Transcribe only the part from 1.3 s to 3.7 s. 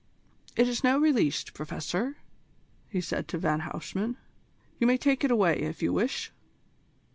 Professor," he said to Van